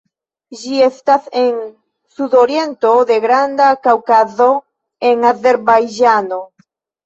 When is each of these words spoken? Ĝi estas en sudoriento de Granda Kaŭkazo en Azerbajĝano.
Ĝi 0.61 0.79
estas 0.85 1.27
en 1.41 1.59
sudoriento 2.15 2.95
de 3.11 3.19
Granda 3.27 3.69
Kaŭkazo 3.87 4.51
en 5.13 5.33
Azerbajĝano. 5.37 6.45